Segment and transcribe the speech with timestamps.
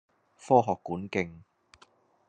[0.35, 1.41] 科學館徑